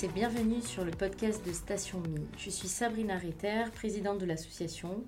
[0.00, 2.24] et bienvenue sur le podcast de Station Mi.
[2.38, 5.04] Je suis Sabrina Retter, présidente de l'association.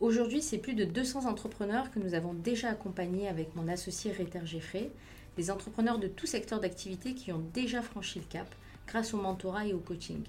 [0.00, 4.44] Aujourd'hui, c'est plus de 200 entrepreneurs que nous avons déjà accompagnés avec mon associé Retter
[4.44, 4.90] Geffrey,
[5.38, 8.54] des entrepreneurs de tout secteur d'activité qui ont déjà franchi le cap
[8.86, 10.22] grâce au mentorat et au coaching.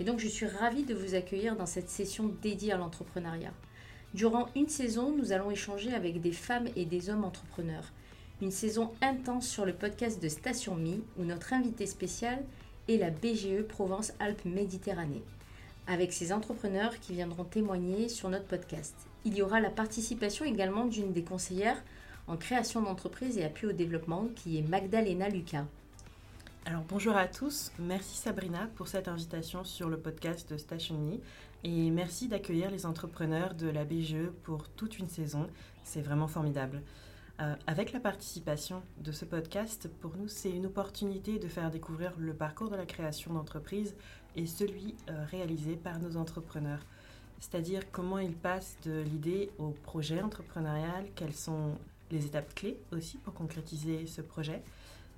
[0.00, 3.54] Et donc, je suis ravie de vous accueillir dans cette session dédiée à l'entrepreneuriat.
[4.12, 7.90] Durant une saison, nous allons échanger avec des femmes et des hommes entrepreneurs.
[8.42, 12.44] Une saison intense sur le podcast de Station Mi, où notre invité spécial
[12.88, 15.22] est la BGE Provence-Alpes-Méditerranée,
[15.86, 18.94] avec ces entrepreneurs qui viendront témoigner sur notre podcast.
[19.24, 21.82] Il y aura la participation également d'une des conseillères
[22.28, 25.64] en création d'entreprise et appui au développement, qui est Magdalena Lucas.
[26.64, 31.18] Alors bonjour à tous, merci Sabrina pour cette invitation sur le podcast de Station Me
[31.62, 35.46] et merci d'accueillir les entrepreneurs de la BGE pour toute une saison,
[35.84, 36.82] c'est vraiment formidable.
[37.38, 42.14] Euh, avec la participation de ce podcast, pour nous, c'est une opportunité de faire découvrir
[42.16, 43.94] le parcours de la création d'entreprise
[44.36, 46.86] et celui euh, réalisé par nos entrepreneurs.
[47.38, 51.76] C'est-à-dire comment ils passent de l'idée au projet entrepreneurial, quelles sont
[52.10, 54.62] les étapes clés aussi pour concrétiser ce projet,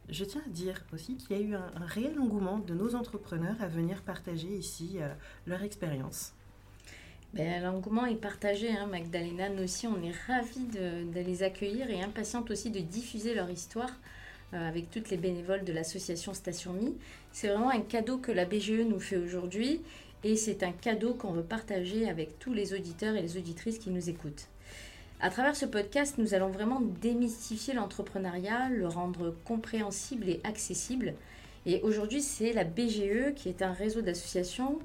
[0.08, 3.56] je tiens à dire aussi qu'il y a eu un, réel engouement de nos entrepreneurs
[3.60, 5.12] à venir partager ici euh,
[5.46, 6.32] leur expérience.
[7.34, 9.50] Ben, L'engouement est partagé, hein, Magdalena.
[9.50, 13.92] Nous aussi, on est ravis de, les accueillir et impatientes aussi de diffuser leur histoire
[14.54, 16.94] euh, avec toutes les bénévoles de l'association Station Mi.
[17.32, 19.82] C'est vraiment un cadeau que la BGE nous fait aujourd'hui
[20.24, 23.90] et c'est un cadeau qu'on veut partager avec tous les auditeurs et les auditrices qui
[23.90, 24.48] nous écoutent.
[25.20, 31.14] À travers ce podcast, nous allons vraiment démystifier l'entrepreneuriat, le rendre compréhensible et accessible.
[31.66, 34.78] Et aujourd'hui, c'est la BGE qui est un réseau d'associations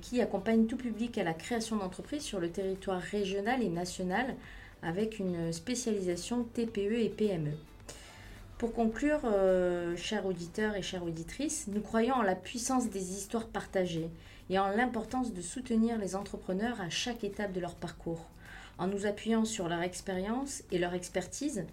[0.00, 4.34] qui accompagne tout public à la création d'entreprises sur le territoire régional et national
[4.82, 7.52] avec une spécialisation TPE et PME.
[8.60, 13.46] Pour conclure, euh, chers auditeurs et chères auditrices, nous croyons en la puissance des histoires
[13.46, 14.10] partagées
[14.50, 18.26] et en l'importance de soutenir les entrepreneurs à chaque étape de leur parcours.
[18.76, 21.64] En nous appuyant sur leur expérience et leur expertise,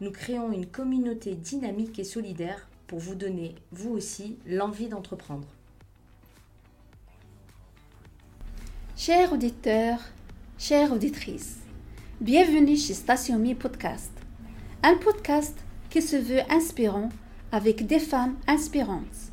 [0.00, 5.46] nous créons une communauté dynamique et solidaire pour vous donner, vous aussi, l'envie d'entreprendre.
[9.04, 9.98] Chers auditeurs,
[10.56, 11.58] chères auditrices,
[12.20, 14.12] bienvenue chez Station Mi Podcast,
[14.84, 15.58] un podcast
[15.90, 17.08] qui se veut inspirant
[17.50, 19.32] avec des femmes inspirantes.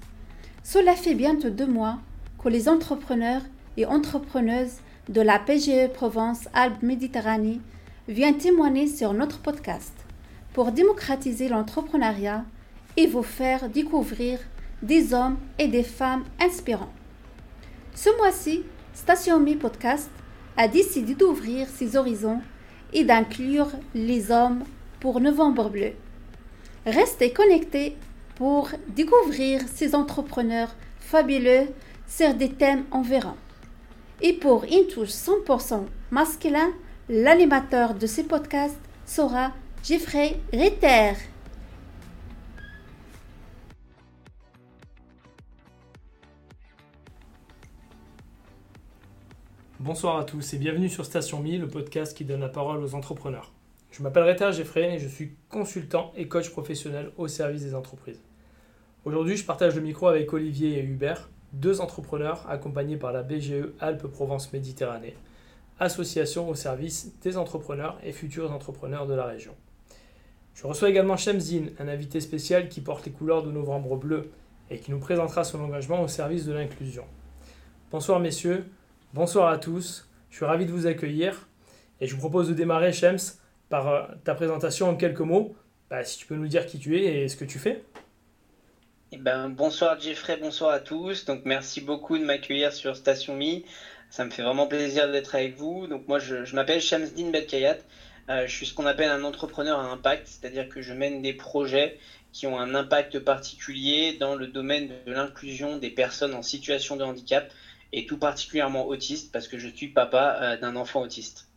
[0.63, 2.00] Cela fait bientôt deux mois
[2.44, 3.44] que les entrepreneurs
[3.78, 4.78] et entrepreneuses
[5.08, 7.62] de la PGE Provence-Alpes-Méditerranée
[8.08, 9.94] vient témoigner sur notre podcast
[10.52, 12.44] pour démocratiser l'entrepreneuriat
[12.97, 14.40] et vous faire découvrir
[14.81, 16.91] des hommes et des femmes inspirants.
[17.94, 18.63] Ce mois-ci,
[18.94, 20.10] Station Mi Podcast
[20.58, 22.42] a décidé d'ouvrir ses horizons
[22.94, 24.64] et d'inclure les hommes
[25.00, 25.94] pour Novembre Bleu.
[26.86, 27.96] Restez connectés
[28.36, 31.68] pour découvrir ces entrepreneurs fabuleux
[32.08, 33.38] sur des thèmes environs.
[34.22, 36.72] Et pour une touche 100% masculin,
[37.08, 39.52] l'animateur de ces podcasts sera
[39.84, 41.14] Jeffrey Ritter.
[49.81, 52.95] Bonsoir à tous et bienvenue sur Station Mi, le podcast qui donne la parole aux
[52.95, 53.53] entrepreneurs.
[53.91, 58.19] Je m'appelle Ritter Jeffrey et je suis consultant et coach professionnel au service des entreprises.
[59.06, 63.69] Aujourd'hui, je partage le micro avec Olivier et Hubert deux entrepreneurs accompagnés par la BGE
[63.79, 65.16] Alpes-Provence-Méditerranée,
[65.79, 69.53] association au service des entrepreneurs et futurs entrepreneurs de la région.
[70.56, 74.29] Je reçois également Shemzin, un invité spécial qui porte les couleurs de Novembre Bleu
[74.69, 77.06] et qui nous présentera son engagement au service de l'inclusion.
[77.91, 78.66] Bonsoir messieurs,
[79.14, 81.47] bonsoir à tous, je suis ravi de vous accueillir
[82.00, 83.38] et je vous propose de démarrer Shems
[83.70, 85.56] par euh, ta présentation en quelques mots.
[85.90, 87.84] Bah, si tu peux nous dire qui tu es et ce que tu fais.
[89.12, 91.25] Eh ben, bonsoir Jeffrey, bonsoir à tous.
[91.25, 93.66] Donc merci beaucoup de m'accueillir sur Station Mi.
[94.12, 95.88] Ça me fait vraiment plaisir d'être avec vous.
[95.88, 97.78] Donc moi je, m'appelle Shamsdin Belkayat.
[98.29, 101.34] Euh, je suis ce qu'on appelle un entrepreneur à impact, c'est-à-dire que je mène des
[101.34, 101.97] projets
[102.32, 107.03] qui ont un impact particulier dans le domaine de l'inclusion des personnes en situation de
[107.03, 107.52] handicap
[107.91, 111.47] et tout particulièrement autistes parce que je suis papa euh, d'un enfant autiste.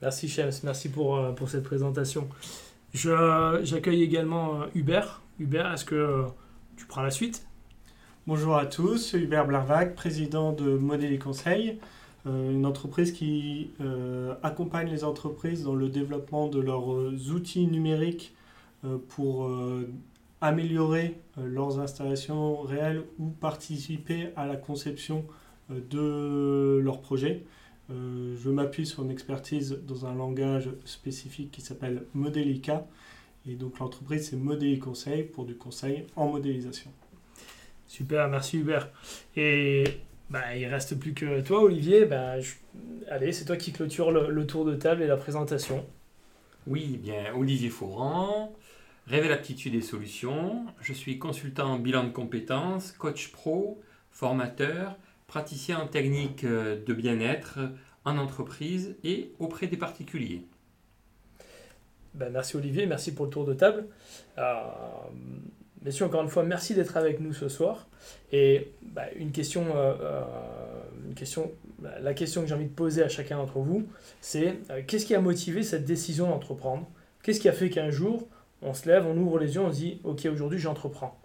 [0.00, 2.28] Merci Shams, merci pour, euh, pour cette présentation.
[2.94, 5.22] J'accueille également Hubert.
[5.38, 6.26] Hubert, est-ce que
[6.76, 7.46] tu prends la suite?
[8.28, 11.80] Bonjour à tous, Hubert Blarvac, président de Modèle et Conseil,
[12.24, 17.66] euh, une entreprise qui euh, accompagne les entreprises dans le développement de leurs euh, outils
[17.66, 18.32] numériques
[19.08, 19.48] pour
[20.42, 25.24] améliorer leurs installations réelles ou participer à la conception
[25.70, 27.44] de leurs projets.
[27.88, 32.86] je m'appuie sur une expertise dans un langage spécifique qui s'appelle Modelica.
[33.48, 36.90] Et donc l'entreprise, c'est Modeli Conseil pour du conseil en modélisation.
[37.86, 38.88] Super, merci Hubert.
[39.36, 39.84] Et
[40.30, 42.06] bah, il reste plus que toi, Olivier.
[42.06, 42.36] Bah,
[43.10, 45.84] Allez, c'est toi qui clôture le, tour de table et la présentation.
[46.66, 48.54] Oui, bien, Olivier Fourant,
[49.06, 50.66] Révèle aptitude et solutions.
[50.80, 54.96] Je suis consultant en bilan de compétences, coach pro, formateur,
[55.26, 57.58] praticien en technique de bien-être
[58.04, 60.44] en entreprise et auprès des particuliers.
[62.14, 63.86] Ben, merci Olivier, merci pour le tour de table.
[64.36, 64.62] Euh,
[65.82, 67.88] messieurs, encore une fois, merci d'être avec nous ce soir.
[68.32, 70.22] Et ben, une question, euh, euh,
[71.06, 73.86] une question ben, la question que j'ai envie de poser à chacun d'entre vous,
[74.20, 76.88] c'est qu'est-ce qui a motivé cette décision d'entreprendre?
[77.22, 78.28] Qu'est-ce qui a fait qu'un jour,
[78.62, 81.18] on se lève, on ouvre les yeux, on se dit, ok, aujourd'hui j'entreprends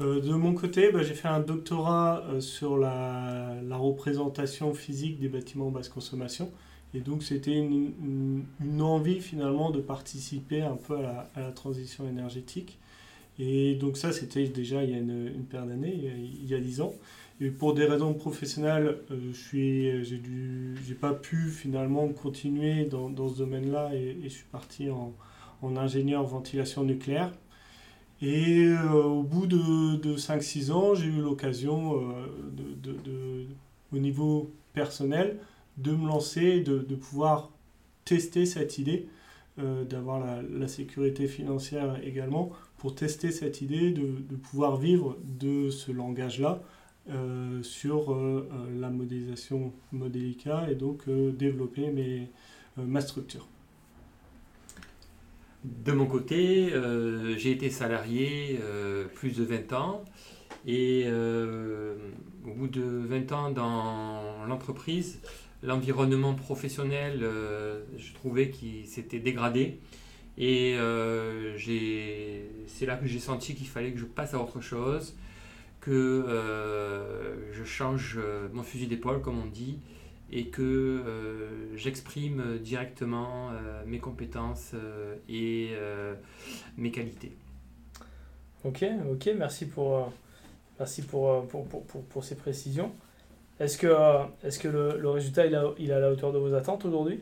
[0.00, 5.88] de mon côté, ben, j'ai fait un doctorat sur la, représentation physique des bâtiments basse
[5.88, 6.50] consommation.
[6.94, 8.44] Et donc c'était une,
[8.80, 12.78] envie finalement de participer un peu à la, transition énergétique.
[13.38, 16.80] Et donc ça c'était déjà il y a une paire d'années, il y a dix
[16.80, 16.94] ans.
[17.40, 23.38] Et pour des raisons professionnelles, euh, je suis, pas pu finalement continuer dans, dans ce
[23.38, 25.14] domaine-là et, je suis parti en,
[25.62, 27.32] en ingénieur ventilation nucléaire.
[28.20, 32.26] Et euh, au bout de, de 5-6 ans, j'ai eu l'occasion euh,
[32.82, 33.46] de, de,
[33.92, 35.38] au niveau personnel
[35.76, 37.50] de me lancer, de, pouvoir
[38.04, 39.06] tester cette idée,
[39.58, 45.92] d'avoir la, la, sécurité financière également, pour tester cette idée, de pouvoir vivre de ce
[45.92, 46.62] langage-là
[47.10, 52.30] euh, sur euh, la modélisation modélica et donc développer mes,
[52.76, 53.46] ma structure.
[55.64, 56.72] De mon côté,
[57.36, 58.60] j'ai été salarié
[59.14, 60.04] plus de 20 ans
[60.66, 65.20] et au bout de 20 ans dans l'entreprise,
[65.62, 69.78] l'environnement professionnel, euh, je trouvais qu'il s'était dégradé.
[70.36, 71.56] Et euh,
[72.66, 75.16] c'est là que j'ai senti qu'il fallait que je passe à autre chose,
[75.80, 78.18] que euh, je change
[78.52, 79.78] mon fusil d'épaule, comme on dit,
[80.30, 81.02] et que
[81.74, 83.50] j'exprime directement
[83.86, 84.74] mes compétences
[85.28, 85.70] et
[86.76, 87.32] mes qualités.
[88.64, 90.12] Ok, ok, merci pour,
[90.78, 92.92] merci pour, pour, pour, pour ces précisions.
[93.60, 96.32] Est-ce que, euh, est que le, le résultat il, a, il est à la hauteur
[96.32, 97.20] de vos attentes aujourd'hui?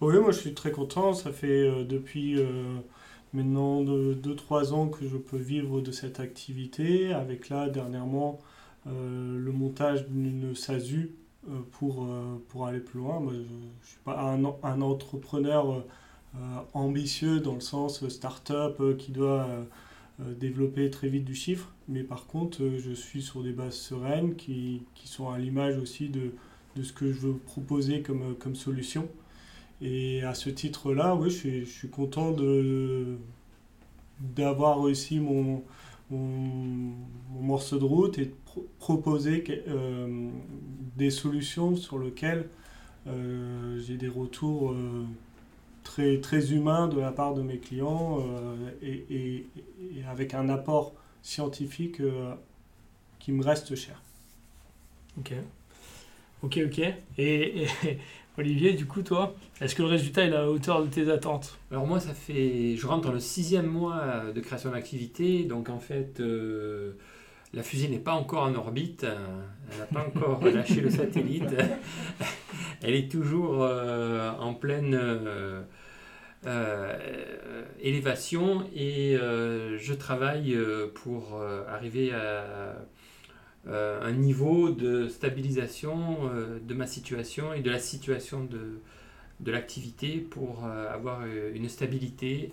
[0.00, 1.12] Oui, moi je suis très content.
[1.12, 2.76] Ça fait euh, depuis euh,
[3.32, 7.12] maintenant 2-3 ans que je peux vivre de cette activité.
[7.12, 8.38] Avec là, dernièrement,
[8.86, 11.14] le montage d'une SASU
[11.72, 12.08] pour,
[12.48, 13.22] pour aller plus loin.
[13.30, 13.44] Je ne
[13.82, 15.84] suis pas un, un entrepreneur
[16.74, 19.46] ambitieux dans le sens start-up qui doit
[20.22, 23.76] euh, développer très vite du chiffre, mais par contre, euh, je suis sur des bases
[23.76, 26.32] sereines qui, qui sont à l'image aussi de,
[26.76, 29.08] de, ce que je veux proposer comme, euh, comme solution.
[29.82, 32.34] Et à ce titre-là, oui, je suis, content
[34.20, 35.62] d'avoir réussi mon,
[36.10, 36.92] mon,
[37.40, 38.34] morceau de route et de
[38.78, 39.44] proposer
[40.96, 42.46] des solutions sur lesquelles
[43.06, 44.74] j'ai des retours
[45.90, 49.46] très, très humain de la part de mes clients euh, et,
[50.08, 50.92] avec un apport
[51.22, 52.34] scientifique euh,
[53.18, 54.00] qui me reste cher.
[55.18, 55.32] Ok.
[56.42, 56.80] Ok, ok.
[57.18, 57.66] Et,
[58.38, 61.58] Olivier, du coup, toi, est-ce que le résultat est à la hauteur de tes attentes
[61.70, 65.78] Alors moi, ça fait, je rentre dans le sixième mois de création d'activité, donc en
[65.78, 66.92] fait, euh,
[67.52, 71.54] la fusée n'est pas encore en orbite, elle n'a pas encore lâché le satellite,
[72.82, 75.66] elle est toujours en pleine
[76.46, 76.96] euh,
[77.80, 78.64] élévation.
[78.74, 82.76] Et euh, je travaille euh, pour arriver à
[83.66, 86.30] un niveau de stabilisation
[86.62, 88.80] de ma situation et de la situation de,
[89.40, 92.52] de l'activité pour avoir une stabilité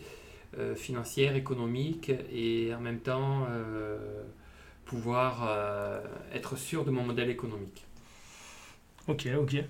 [0.76, 3.48] financière, économique et en même temps
[4.86, 6.02] pouvoir
[6.34, 7.86] être sûr de mon modèle économique.
[9.08, 9.64] Ok, ok.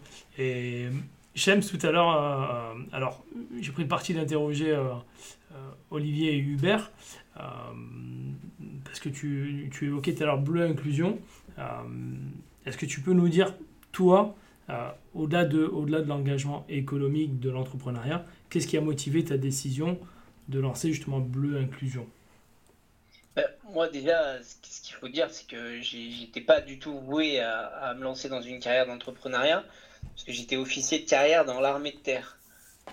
[1.38, 3.24] J'aime tout à l'heure, euh, alors
[3.62, 4.86] j'ai pris le parti d'interroger euh,
[5.54, 6.92] euh, Olivier et Hubert,
[7.36, 11.20] parce que tu, évoquais tout à l'heure Bleu Inclusion.
[12.66, 13.54] Est-ce que tu peux nous dire,
[13.92, 14.36] toi,
[15.14, 15.72] au-delà de,
[16.08, 20.00] l'engagement économique de l'entrepreneuriat, qu'est-ce qui a motivé ta décision
[20.48, 22.08] de lancer justement Bleu Inclusion?
[23.72, 28.02] Moi déjà, ce qu'il faut dire, c'est que j'étais pas du tout voué à, me
[28.02, 29.64] lancer dans une carrière d'entrepreneuriat
[30.14, 32.38] parce que j'étais officier de carrière dans l'armée de terre.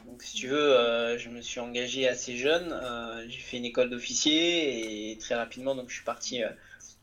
[0.06, 2.72] Donc, si tu veux, euh, je me suis engagé assez jeune.
[2.72, 6.50] Euh, j'ai fait une école d'officier et très rapidement, donc, je suis parti euh,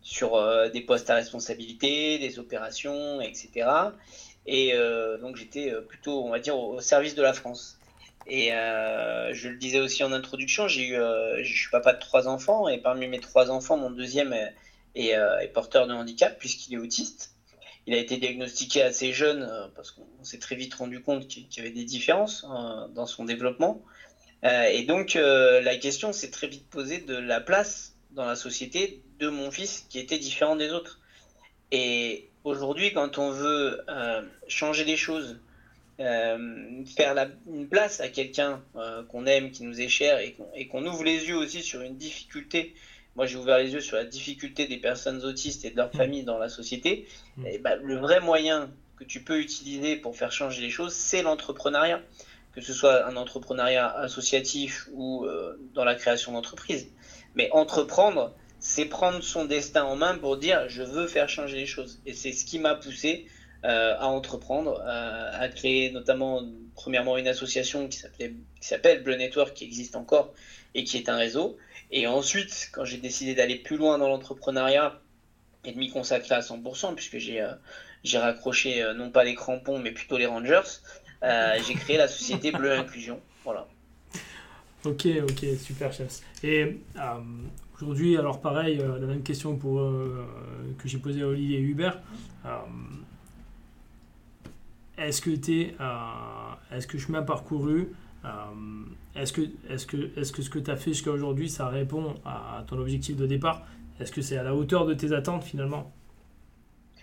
[0.03, 0.41] sur
[0.71, 3.69] des postes à responsabilité, des opérations, etc.
[4.47, 4.73] Et
[5.21, 7.77] donc, j'étais plutôt, on va dire, au, service de la France.
[8.25, 12.67] Et je le disais aussi en introduction, j'ai eu, je suis papa de trois enfants
[12.67, 14.35] et parmi mes trois enfants, mon deuxième
[14.95, 17.35] est, porteur de handicap puisqu'il est autiste.
[17.87, 21.59] Il a été diagnostiqué assez jeune parce qu'on s'est très vite rendu compte qu'il y
[21.59, 22.45] avait des différences
[22.93, 23.81] dans son développement.
[24.43, 29.29] et donc la question s'est très vite posée de la place dans la société de
[29.29, 30.99] mon fils qui était différent des autres.
[31.71, 33.81] Et aujourd'hui, quand on veut
[34.47, 35.39] changer les choses,
[36.01, 37.15] euh, faire
[37.47, 41.27] une place à quelqu'un euh, qu'on aime, qui nous est cher, et qu'on ouvre les
[41.27, 42.73] yeux aussi sur une difficulté.
[43.15, 45.97] Moi, j'ai ouvert les yeux sur la difficulté des personnes autistes et de leur mmh.
[45.97, 47.07] famille dans la société.
[47.37, 47.45] Mmh.
[47.47, 51.21] Et bah, le vrai moyen que tu peux utiliser pour faire changer les choses, c'est
[51.21, 52.01] l'entrepreneuriat.
[52.53, 56.91] Que ce soit un entrepreneuriat associatif ou euh, dans la création d'entreprise.
[57.35, 61.65] Mais entreprendre, c'est prendre son destin en main pour dire je veux faire changer les
[61.65, 62.01] choses.
[62.05, 63.25] Et c'est ce qui m'a poussé
[63.63, 66.43] euh, à entreprendre, à, créer notamment
[66.75, 67.99] premièrement une association qui
[68.59, 70.33] s'appelle Bleu Network qui existe encore
[70.73, 71.57] et qui est un réseau.
[71.91, 74.99] Et ensuite, quand j'ai décidé d'aller plus loin dans l'entrepreneuriat
[75.65, 77.53] et de m'y consacrer à 100%, puisque j'ai euh,
[78.03, 80.61] j'ai raccroché euh, non pas les crampons mais plutôt les Rangers,
[81.21, 83.19] j'ai créé la société Bleu Inclusion.
[83.43, 83.67] Voilà.
[84.83, 86.21] Ok, ok, super, chef.
[86.43, 86.77] Et
[87.75, 89.79] aujourd'hui, alors pareil, la même question pour,
[90.79, 91.99] que j'ai posée à Olivier Hubert
[95.01, 97.85] est-ce que tu euh, est-ce que chemin parcouru euh,
[99.15, 102.15] est-ce que, est que, est que ce que tu as fait jusqu'à aujourd'hui, ça répond
[102.25, 103.65] à ton objectif de départ?
[103.99, 105.91] Est-ce que c'est à la hauteur de tes attentes finalement?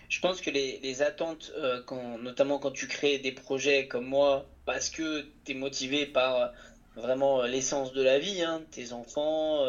[0.09, 4.45] Je pense que les, attentes, euh, quand, notamment quand tu crées des projets comme moi,
[4.65, 6.51] parce que tu es motivé par
[6.95, 9.65] vraiment l'essence de la vie, hein, tes enfants,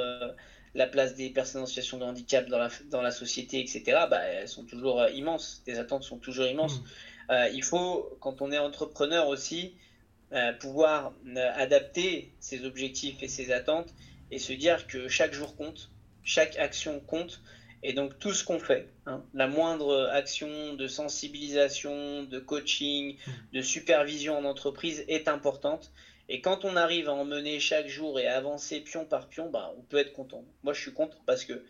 [0.74, 4.20] la place des personnes en situation de handicap dans la, dans la société, etc., bah,
[4.20, 5.62] elles sont toujours immenses.
[5.64, 6.80] Tes attentes sont toujours immenses.
[6.80, 6.84] Mmh.
[7.30, 9.74] Euh, il faut, quand on est entrepreneur aussi,
[10.32, 13.92] euh, pouvoir euh, adapter ses objectifs et ses attentes
[14.30, 15.90] et se dire que chaque jour compte,
[16.22, 17.42] chaque action compte.
[17.82, 23.30] Et donc tout ce qu'on fait, hein, la moindre action de sensibilisation, de coaching, mmh.
[23.54, 25.90] de supervision en entreprise est importante.
[26.28, 29.50] Et quand on arrive à en mener chaque jour et à avancer pion par pion,
[29.50, 30.44] bah, on peut être content.
[30.62, 31.64] Moi, je suis content parce que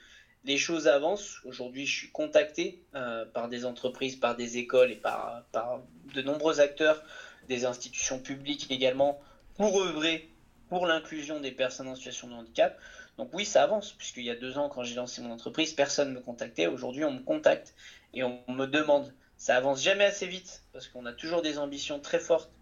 [0.45, 1.39] les choses avancent.
[1.45, 5.81] Aujourd'hui, je suis contacté euh, par des entreprises, par des écoles et par, par,
[6.15, 7.03] de nombreux acteurs,
[7.51, 9.21] des institutions publiques également,
[9.57, 10.31] pour œuvrer
[10.71, 12.79] pour l'inclusion des personnes en situation de handicap.
[13.19, 16.09] Donc oui, ça avance, puisqu'il y a deux ans, quand j'ai lancé mon entreprise, personne
[16.11, 16.69] ne me contactait.
[16.69, 17.75] Aujourd'hui, on me contacte
[18.15, 19.13] et on me demande.
[19.37, 22.53] Ça avance jamais assez vite, parce qu'on a toujours des ambitions très fortes,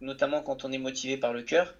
[0.00, 1.74] notamment quand on est motivé par le cœur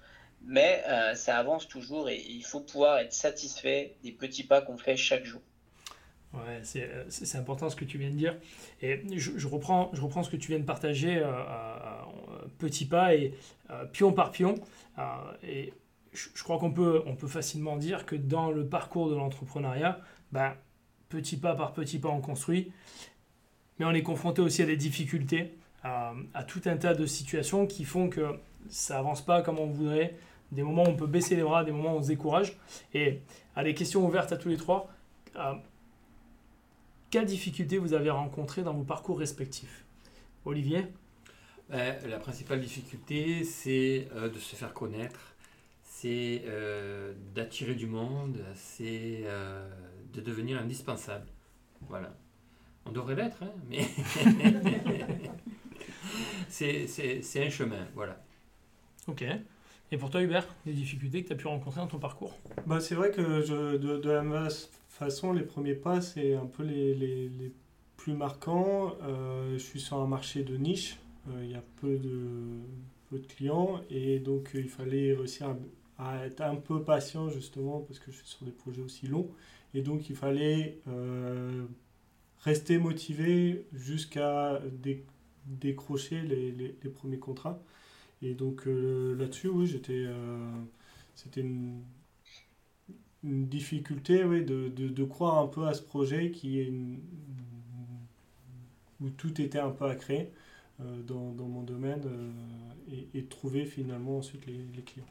[0.44, 4.78] mais euh, ça avance toujours et il faut pouvoir être satisfait des petits pas qu'on
[4.78, 5.40] fait chaque jour.
[6.34, 8.36] Ouais, euh, c'est important ce que tu viens de dire.
[8.82, 11.32] Et je, reprends, je reprends ce que tu viens de partager, euh,
[12.58, 13.34] petit pas et
[13.92, 14.54] pion par pion.
[15.42, 15.72] et
[16.12, 20.00] je, crois qu'on peut, on peut facilement dire que dans le parcours de l'entrepreneuriat,
[20.32, 20.54] ben,
[21.08, 22.72] petit pas par petit pas on construit,
[23.78, 27.66] mais on est confronté aussi à des difficultés, à, à tout un tas de situations
[27.66, 28.38] qui font que
[28.68, 30.16] ça avance pas comme on voudrait,
[30.52, 32.56] des moments où on peut baisser les bras, des moments où on se décourage.
[32.94, 33.20] Et
[33.54, 34.88] à des questions ouvertes à tous les trois,
[35.36, 35.54] euh,
[37.10, 39.84] quelles difficultés vous avez rencontrées dans vos parcours respectifs?
[40.44, 40.86] Olivier?
[41.68, 45.34] Ben, La principale difficulté, c'est euh, de se faire connaître,
[45.82, 49.24] c'est euh, d'attirer du monde, c'est
[50.12, 51.26] de devenir indispensable.
[51.88, 52.14] Voilà.
[52.86, 53.86] On devrait l'être, hein, mais
[56.48, 58.22] c'est un chemin, voilà.
[59.06, 59.24] Ok.
[59.90, 62.36] Et pour toi, Hubert, les difficultés que tu as pu rencontrer dans ton parcours?
[62.66, 64.48] Bah, C'est vrai que je, de, la même
[64.88, 67.52] façon, les premiers pas, c'est un peu les, les, les
[67.96, 68.94] plus marquants.
[69.02, 71.07] Euh, je suis sur un marché de niche, euh,
[71.42, 72.60] il y a peu de,
[73.10, 75.56] peu de clients, et donc il fallait réussir
[75.98, 79.30] à, être un peu patient, justement, parce que je suis sur des projets aussi longs.
[79.74, 81.64] Et donc il fallait euh,
[82.40, 84.60] rester motivé jusqu'à
[85.46, 87.60] décrocher les, les premiers contrats.
[88.22, 90.50] Et donc euh, là-dessus, oui, j'étais, euh,
[91.14, 91.82] c'était une,
[93.24, 96.64] difficulté oui, de, de, croire un peu à ce projet qui
[99.00, 100.28] où tout était un peu à créer euh,
[100.78, 102.02] dans, dans, mon domaine
[102.90, 105.06] et, et, trouver finalement ensuite les, clients.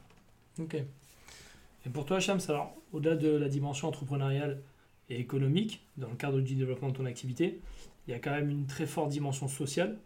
[0.58, 0.74] Ok.
[0.74, 4.62] Et pour toi, Shams, alors au-delà de la dimension entrepreneuriale
[5.10, 7.60] et économique, dans le cadre du développement de ton activité,
[8.06, 9.98] il y a quand même une très forte dimension sociale.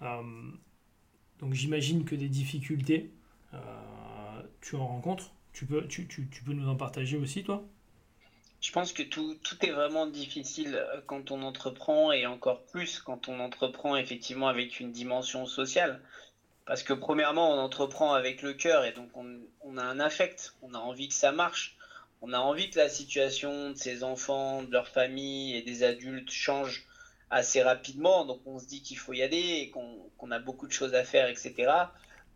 [0.00, 3.10] Donc j'imagine que des difficultés,
[3.54, 3.58] euh,
[4.60, 5.32] tu en rencontres.
[5.52, 7.64] Tu peux, tu, tu, peux nous en partager aussi, toi?
[8.60, 12.98] Je pense que tout, tout, est vraiment difficile euh, quand on entreprend et encore plus
[12.98, 16.02] quand on entreprend effectivement avec une dimension sociale.
[16.66, 20.74] Parce que premièrement, on entreprend avec le cœur et donc on, a un affect, on
[20.74, 21.76] a envie que ça marche,
[22.20, 26.30] on a envie que la situation de ces enfants, de leur famille et des adultes
[26.30, 26.84] change
[27.30, 28.24] assez rapidement.
[28.24, 31.04] Donc on se dit qu'il faut y aller et qu'on a beaucoup de choses à
[31.04, 31.72] faire, etc.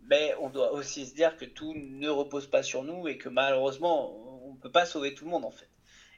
[0.05, 3.29] Mais on doit aussi se dire que tout ne repose pas sur nous et que
[3.29, 5.69] malheureusement, on ne peut pas sauver tout le monde en fait.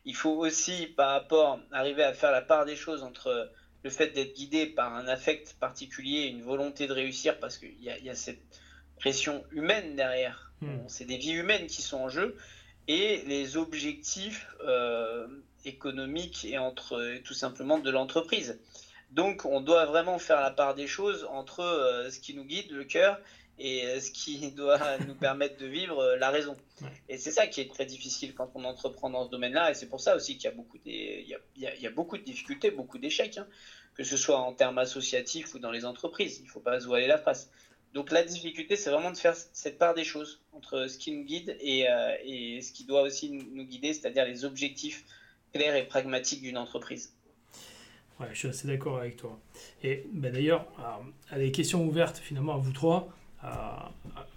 [0.04, 3.50] Il faut aussi, par rapport, arriver à faire la part des choses entre
[3.82, 7.84] le fait d'être guidé par un affect particulier, une volonté de réussir, parce qu'il y,
[7.84, 8.40] y, a cette
[8.96, 10.52] pression humaine derrière.
[10.60, 10.78] Hmm.
[10.88, 12.36] C'est des vies humaines qui sont en jeu,
[12.88, 15.26] et les objectifs euh,
[15.64, 18.58] économiques et entre tout simplement de l'entreprise.
[19.10, 22.70] Donc, on doit vraiment faire la part des choses entre euh, ce qui nous guide,
[22.72, 23.18] le cœur,
[23.58, 26.56] et euh, ce qui doit nous permettre de vivre euh, la raison.
[27.08, 29.88] Et c'est ça qui est très difficile quand on entreprend dans ce domaine-là, et c'est
[29.88, 32.22] pour ça aussi qu'il y a beaucoup, il y a, il y a beaucoup de
[32.22, 33.46] difficultés, beaucoup d'échecs, hein,
[33.94, 36.38] que ce soit en termes associatifs ou dans les entreprises.
[36.40, 37.50] Il ne faut pas se voiler la face.
[37.94, 41.22] Donc la difficulté, c'est vraiment de faire cette part des choses entre ce qui nous
[41.22, 45.04] guide et, euh, et ce qui doit aussi nous guider, c'est-à-dire les objectifs
[45.52, 47.14] clairs et pragmatiques d'une entreprise.
[48.18, 49.38] Ouais, je suis assez d'accord avec toi.
[49.84, 50.66] Et ben d'ailleurs,
[51.30, 53.12] à des questions ouvertes finalement à vous trois,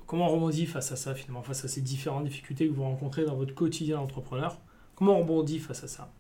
[0.06, 3.26] comment on rebondit face à ça, finalement, face à ces différentes difficultés que vous rencontrez
[3.26, 4.58] dans votre quotidien d'entrepreneur?
[4.96, 6.12] Comment on rebondit face à ça?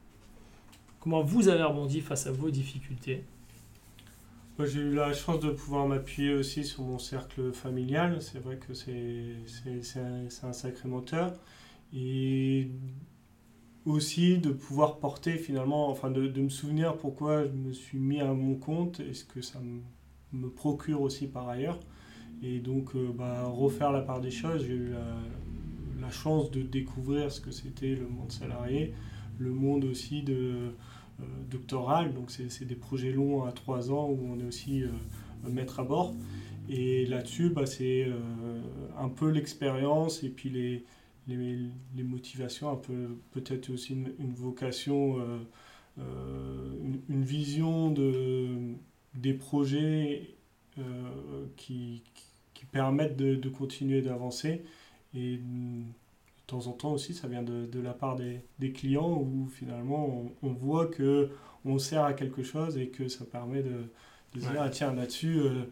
[0.99, 3.23] Comment vous avez rebondi face à vos difficultés?
[4.59, 8.21] J'ai eu la chance de pouvoir m'appuyer aussi sur mon cercle familial.
[8.21, 11.33] C'est vrai que c'est un, un, sacré moteur.
[11.93, 12.71] Et
[13.85, 18.33] aussi de pouvoir porter finalement, enfin de, me souvenir pourquoi je me suis mis à
[18.33, 19.59] mon compte et ce que ça
[20.33, 21.79] me procure aussi par ailleurs.
[22.43, 27.29] Et donc, euh, bah, refaire la part des choses, j'ai eu la, chance de découvrir
[27.29, 28.93] ce que c'était le monde salarié,
[29.39, 30.71] le monde aussi de
[31.19, 32.13] euh, doctoral.
[32.13, 34.89] Donc, c'est des projets longs à trois ans où on est aussi euh,
[35.49, 36.15] maître à bord.
[36.69, 38.07] Et là-dessus, bah, c'est
[38.97, 40.85] un peu l'expérience et puis les,
[41.27, 45.17] les, motivations, peu peut-être aussi une, vocation,
[45.97, 48.75] une, vision de,
[49.13, 50.35] des projets
[51.55, 52.03] qui
[52.65, 54.63] permettent de, continuer d'avancer.
[55.15, 55.83] Et de
[56.47, 60.25] temps en temps aussi, ça vient de, de la part des, des, clients où finalement
[60.41, 61.29] on, voit que
[61.65, 63.89] on sert à quelque chose et que ça permet de,
[64.33, 65.63] de se dire ah, tiens là-dessus euh,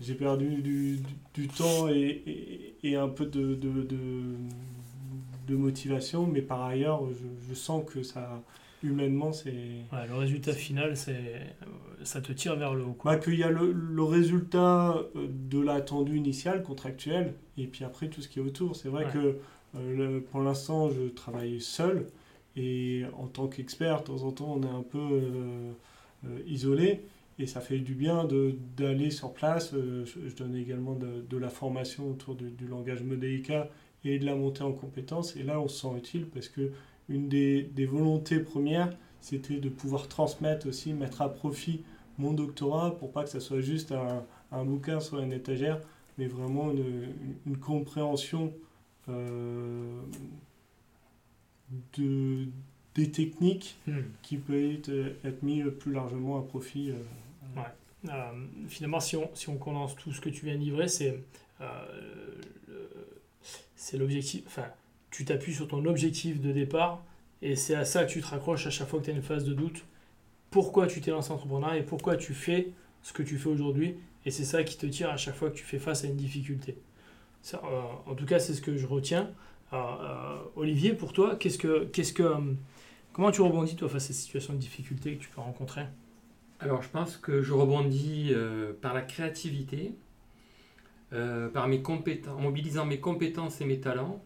[0.00, 1.00] j'ai perdu du,
[1.34, 4.36] du, temps et, et, un peu de, de,
[5.54, 8.42] motivation, mais par ailleurs je, je sens que ça
[8.82, 9.52] humainement, c'est.
[9.52, 11.54] le résultat final, c'est
[12.04, 12.96] ça te tire vers le haut.
[13.04, 18.08] Bah, qu'il y a le, le résultat euh, de l'attendu initial, contractuel, et puis après
[18.08, 18.76] tout ce qui est autour.
[18.76, 19.38] C'est vrai que
[19.76, 22.06] euh, pour l'instant, je travaille seul,
[22.56, 25.72] et en tant qu'expert, de temps en temps, on est un peu euh,
[26.46, 27.02] isolé.
[27.38, 28.28] Et ça fait du bien
[28.76, 29.72] d'aller sur place.
[29.72, 33.70] Je, donne également de, de, la formation autour du, du langage modélica
[34.04, 35.34] et de la montée en compétences.
[35.36, 36.72] Et là, on se sent utile parce que
[37.08, 41.84] une des, des volontés premières, c'était de pouvoir transmettre aussi, mettre à profit
[42.18, 45.80] mon doctorat pour pas que ça soit juste un, un bouquin sur une étagère,
[46.18, 47.14] mais vraiment une,
[47.46, 48.52] une compréhension
[49.08, 50.00] euh,
[51.96, 52.46] de,
[52.94, 54.00] des techniques hmm.
[54.22, 54.90] qui peut être,
[55.24, 56.90] être mis plus largement à profit.
[56.90, 58.10] Euh, ouais.
[58.10, 61.22] Euh, finalement, si on, si on condense tout ce que tu viens de livrer, c'est
[63.76, 64.42] c'est l'objectif.
[64.46, 64.66] Enfin,
[65.12, 67.04] tu t'appuies sur ton objectif de départ
[67.42, 69.22] et c'est à ça que tu te raccroches à chaque fois que tu as une
[69.22, 69.84] phase de doute.
[70.50, 72.72] Pourquoi tu t'es lancé entrepreneur et pourquoi tu fais
[73.02, 73.96] ce que tu fais aujourd'hui.
[74.24, 76.16] Et c'est ça qui te tire à chaque fois que tu fais face à une
[76.16, 76.76] difficulté.
[77.54, 77.58] Euh,
[78.06, 79.30] en tout cas, c'est ce que je retiens.
[79.72, 82.32] Euh, Olivier, pour toi, qu'est-ce que, qu'est-ce que,
[83.12, 85.86] comment tu rebondis toi face à ces situations de difficulté que tu peux rencontrer?
[86.60, 89.94] Alors, je pense que je rebondis euh, par la créativité,
[91.52, 94.22] par mes compétences, en mobilisant mes compétences et mes talents,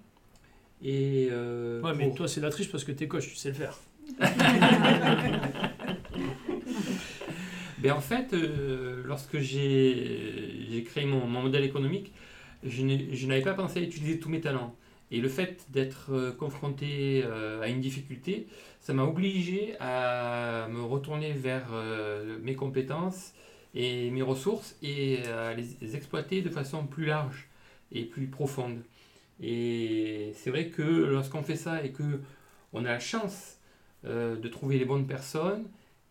[0.83, 3.55] et euh, ouais, mais toi, c'est la triche parce que t'es coach, tu sais le
[3.55, 3.79] faire.
[7.79, 12.13] ben, en fait, euh, lorsque j'ai créé mon, mon, modèle économique,
[12.63, 14.75] je n'avais pas pensé à utiliser tous mes talents.
[15.11, 17.25] Et le fait d'être euh, confronté
[17.63, 18.47] à une difficulté,
[18.81, 21.69] ça m'a obligé à me retourner vers
[22.43, 23.33] mes compétences
[23.75, 27.49] et mes ressources et à les exploiter de façon plus large
[27.93, 28.83] et plus profonde.
[29.41, 32.21] Et c'est vrai que lorsqu'on fait ça et que
[32.73, 33.59] on a la chance
[34.05, 35.65] euh, de trouver les bonnes personnes,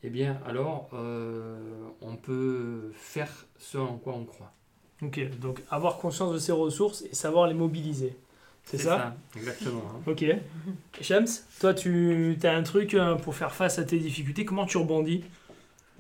[0.03, 1.57] eh bien alors euh,
[2.01, 4.53] on peut faire ce en quoi on croit.
[5.01, 8.15] Ok, donc avoir conscience de ses ressources et savoir les mobiliser.
[8.63, 9.83] C'est ça, ça, Exactement.
[9.93, 10.01] Hein.
[10.07, 10.25] Ok.
[11.01, 11.27] Shams,
[11.59, 15.23] toi tu as un truc euh, pour faire face à tes difficultés, comment tu rebondis?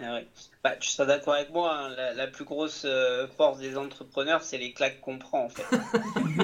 [0.01, 0.19] Ah
[0.61, 4.57] bah, tu seras d'accord avec moi, hein, la, plus grosse euh, force des entrepreneurs, c'est
[4.57, 5.63] les claques qu'on prend en fait.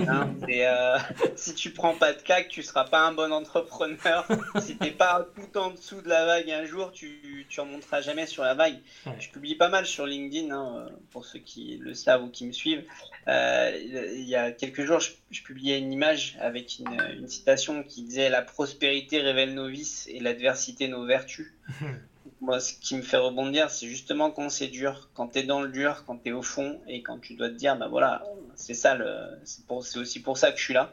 [0.08, 0.98] Hein, euh,
[1.36, 4.26] si tu prends pas de claques, tu seras pas un bon entrepreneur.
[4.62, 8.26] si t'es pas tout en dessous de la vague un jour, tu, tu remonteras jamais
[8.26, 8.80] sur la vague.
[9.20, 12.54] Je publie pas mal sur LinkedIn, hein, pour ceux qui le savent ou qui me
[12.54, 12.86] suivent.
[13.28, 13.78] Euh,
[14.14, 18.30] il y a quelques jours, je, publiais une image avec une, une citation qui disait
[18.30, 21.54] La prospérité révèle nos vices et l'adversité nos vertus.
[22.42, 25.62] moi, ce qui me fait rebondir, c'est justement quand c'est dur, quand tu es dans
[25.62, 28.24] le dur, quand tu es au fond et quand tu dois te dire, bah voilà,
[28.56, 28.98] c'est ça,
[29.46, 30.92] c'est aussi pour ça que je suis là.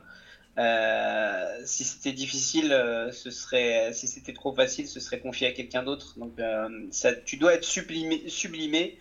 [0.59, 5.53] Euh, si c'était difficile, euh, ce serait, si c'était trop facile, ce serait confié à
[5.53, 6.19] quelqu'un d'autre.
[6.19, 8.99] Donc, euh, ça, tu dois être sublimé, sublimé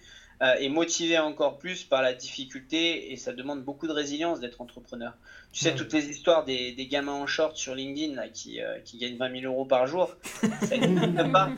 [0.59, 5.13] et motivé encore plus par la difficulté et ça demande beaucoup de résilience d'être entrepreneur.
[5.51, 8.99] Tu sais, toutes les histoires des, des, gamins en short sur LinkedIn là, qui, qui
[8.99, 10.15] gagnent 20 000 euros par jour,
[10.61, 11.49] ça n'existe pas.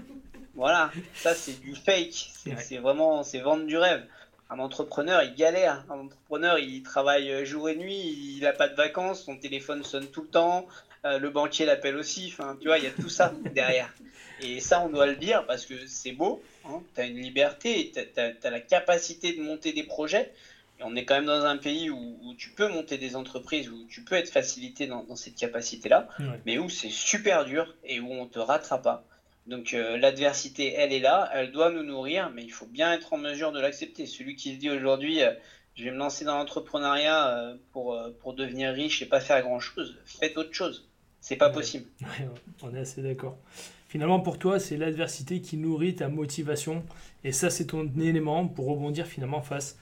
[0.59, 2.31] Voilà, ça c'est du fake.
[2.57, 4.05] C'est vraiment, c'est vendre du rêve.
[4.49, 5.85] Un entrepreneur, il galère.
[5.89, 10.07] Un entrepreneur, il travaille jour et nuit, il n'a pas de vacances, son téléphone sonne
[10.07, 10.67] tout le temps,
[11.05, 12.33] euh, le banquier l'appelle aussi.
[12.33, 13.89] Enfin, tu vois, il y a tout ça derrière.
[14.41, 16.43] Et ça, on doit le dire parce que c'est beau.
[16.65, 16.81] Hein.
[16.93, 20.33] tu as une liberté, tu as, la capacité de monter des projets.
[20.81, 23.85] Et on est quand même dans un pays où, tu peux monter des entreprises, où
[23.87, 26.09] tu peux être facilité dans, cette capacité-là,
[26.45, 29.05] mais où c'est super dur et où on te rattrape pas.
[29.49, 33.13] Donc euh, l'adversité, elle est là, elle doit nous nourrir, mais il faut bien être
[33.13, 34.05] en mesure de l'accepter.
[34.05, 35.31] Celui qui se dit aujourd'hui, euh,
[35.73, 39.97] je vais me lancer dans l'entrepreneuriat euh, pour, pour devenir riche et pas faire grand-chose,
[40.05, 40.87] faites autre chose.
[41.19, 41.85] C'est pas possible.
[42.61, 43.37] on est assez d'accord.
[43.87, 46.83] Finalement, pour toi, c'est l'adversité qui nourrit ta motivation,
[47.23, 49.79] et ça, c'est ton élément pour rebondir finalement face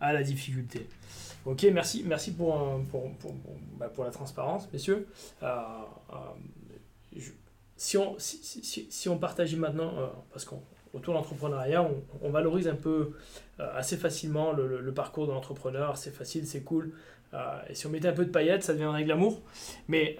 [0.00, 0.88] à la difficulté.
[1.46, 3.32] Ok, merci, merci pour, pour, pour,
[3.78, 5.06] bah, pour la transparence, messieurs.
[7.16, 7.30] Je,
[7.84, 11.86] si on, si, si, on partageait maintenant, euh, parce qu'autour de l'entrepreneuriat,
[12.22, 13.12] on, valorise un peu
[13.60, 16.94] euh, assez facilement le, parcours de l'entrepreneur, c'est facile, c'est cool.
[17.34, 19.42] Euh, et si on mettait un peu de paillettes, ça deviendrait glamour.
[19.88, 20.16] Mais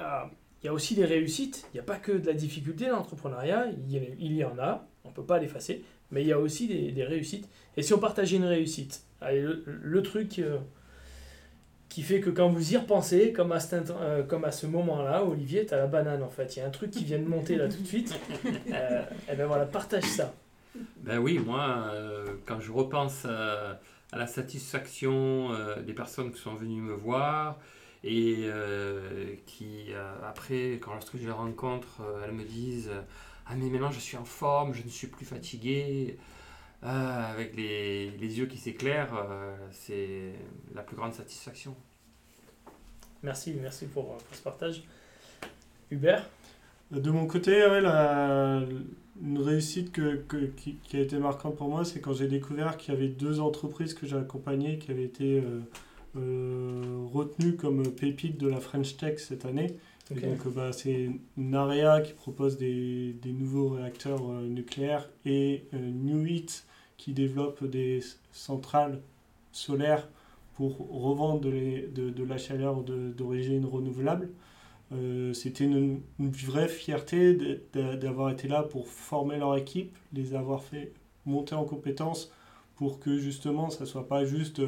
[0.62, 2.96] il y a aussi des réussites, il n'y a pas que de la difficulté dans
[2.96, 6.68] l'entrepreneuriat, il, y en a, on ne peut pas l'effacer, mais il y a aussi
[6.68, 7.48] des, réussites.
[7.78, 10.38] Et si on partageait une réussite, le, truc
[11.88, 15.66] qui fait que quand vous y repensez, comme à, euh, comme à ce moment-là, Olivier,
[15.66, 16.56] tu as la banane en fait.
[16.56, 18.18] Il y a un truc qui vient de monter là tout de suite.
[18.72, 20.34] Euh, et eh ben voilà, partage ça.
[20.98, 23.78] Ben oui, moi, euh, quand je repense à,
[24.12, 25.50] la satisfaction
[25.84, 27.58] des personnes qui sont venues me voir
[28.02, 28.48] et
[29.46, 29.88] qui,
[30.24, 32.90] après, quand lorsque je les rencontre, elles me disent
[33.46, 36.16] Ah, mais maintenant je suis en forme, je ne suis plus fatigué.
[36.86, 40.34] Ah, avec les, les, yeux qui s'éclairent, euh, c'est
[40.74, 41.74] la plus grande satisfaction.
[43.22, 44.84] Merci, merci pour, pour ce partage.
[45.90, 46.28] Hubert?
[46.90, 48.60] De mon côté, la,
[49.22, 52.76] une réussite que, que qui, qui, a été marquante pour moi, c'est quand j'ai découvert
[52.76, 55.60] qu'il y avait deux entreprises que j'ai accompagnées qui avaient été euh,
[56.16, 59.78] euh, retenues comme pépites de la French Tech cette année.
[60.10, 67.12] donc, bah, c'est Narea qui propose des, des nouveaux réacteurs nucléaires et New Heat qui
[67.12, 68.00] développent des
[68.32, 69.00] centrales
[69.52, 70.08] solaires
[70.54, 74.30] pour revendre de, la chaleur d'origine renouvelable.
[74.92, 77.36] Euh, C'était une, vraie fierté
[77.72, 80.92] d'avoir été là pour former leur équipe, les avoir fait
[81.26, 82.30] monter en compétences
[82.76, 84.60] pour que justement ça soit pas juste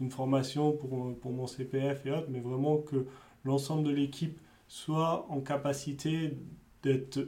[0.00, 3.06] une formation pour mon CPF et autres, mais vraiment que
[3.44, 6.36] l'ensemble de l'équipe soit en capacité
[6.82, 7.20] d'être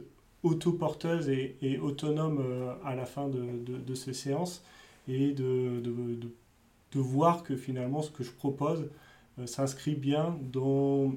[0.45, 4.63] autoporteuse et, autonome euh, à la fin de, ces séances
[5.07, 8.89] et de, de, voir que finalement ce que je propose
[9.37, 11.13] euh, s'inscrit bien dans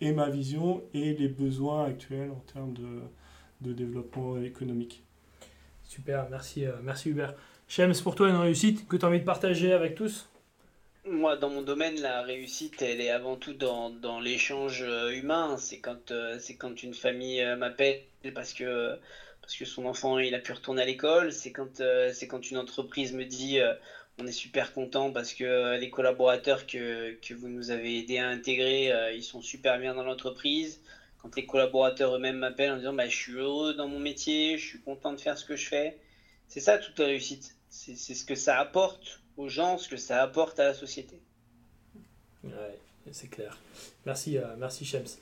[0.00, 2.72] et ma vision et les besoins actuels en termes
[3.60, 5.02] de, développement économique.
[5.82, 7.34] Super, merci, euh, merci Hubert.
[7.68, 10.28] Shems, pour toi une réussite que tu as envie de partager avec tous?
[11.06, 15.56] Moi, dans mon domaine, la réussite, elle est avant tout dans, l'échange humain.
[15.58, 18.00] C'est quand, c'est quand une famille m'appelle
[18.32, 18.96] parce que,
[19.44, 21.32] parce que son enfant il a pu retourner à l'école.
[21.32, 23.74] C'est quand, euh, quand une entreprise me dit euh,
[24.18, 28.28] on est super content parce que euh, les collaborateurs que, vous nous avez aidé à
[28.28, 30.80] intégrer, ils sont super bien dans l'entreprise.
[31.18, 34.66] Quand les collaborateurs eux-mêmes m'appellent en disant bah, je suis heureux dans mon métier, je
[34.66, 35.98] suis content de faire ce que je fais.
[36.48, 37.54] C'est ça toute la réussite.
[37.68, 41.20] C'est ce que ça apporte aux gens, ce que ça apporte à la société.
[42.44, 42.78] Ouais,
[43.12, 43.58] c'est clair.
[44.06, 45.18] Merci, merci Shems.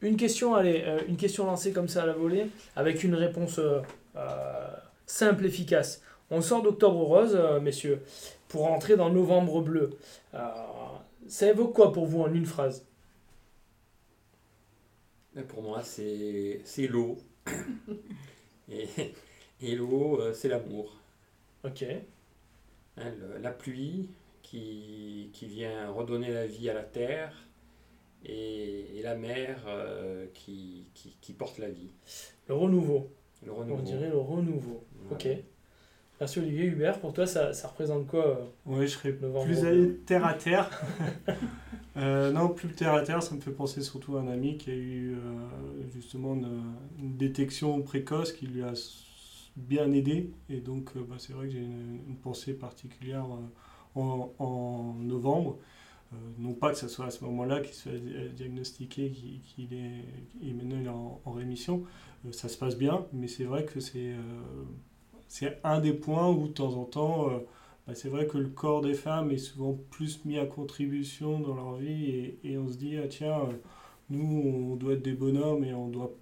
[0.00, 3.58] Une question, allez, euh, une question lancée comme ça à la volée, avec une réponse
[3.58, 3.80] euh,
[4.16, 4.68] euh,
[5.06, 6.02] simple, efficace.
[6.30, 8.02] On sort d'Octobre Rose, messieurs,
[8.48, 9.90] pour entrer dans Novembre Bleu.
[11.28, 12.86] ça évoque quoi pour vous en une phrase?
[15.48, 17.18] Pour moi, c'est l'eau.
[18.70, 18.88] et,
[19.64, 20.92] Et l'eau, euh, c'est l'amour.
[21.64, 21.84] Ok.
[22.96, 24.08] Hein, le- la pluie
[24.42, 27.32] qui, qui vient redonner la vie à la terre
[28.24, 31.90] et, et la mer euh, qui, qui, qui porte la vie.
[32.48, 33.10] Le renouveau.
[33.44, 33.80] Le renouveau.
[33.80, 34.84] On dirait le renouveau.
[35.08, 35.14] Voilà.
[35.16, 35.28] Ok.
[36.20, 37.00] Merci Olivier Hubert.
[37.00, 40.34] Pour toi, ça, ça représente quoi euh, Oui, je serais Novembre plus allé terre à
[40.34, 40.70] terre.
[41.96, 44.70] Euh, non, plus terre à terre, ça me fait penser surtout à un ami qui
[44.72, 45.18] a eu euh,
[45.94, 46.60] justement une,
[46.98, 48.72] une détection précoce qui lui a
[49.56, 50.30] bien aidé.
[50.48, 53.26] Et donc, euh, bah, c'est vrai que j'ai une, pensée particulière
[53.96, 54.00] euh,
[54.38, 55.58] en, novembre.
[56.12, 60.04] Euh, non pas que ce soit à ce moment-là qu'il soit di- diagnostiqué, qu'il est,
[60.46, 61.82] et maintenant il est en, rémission.
[62.30, 64.14] Ça se passe bien, mais c'est vrai que c'est
[65.28, 67.28] c'est un des points où de temps en temps,
[67.86, 71.54] bah, c'est vrai que le corps des femmes est souvent plus mis à contribution dans
[71.54, 73.40] leur vie et, on se dit, ah tiens,
[74.08, 76.14] nous on doit être des bonhommes et on doit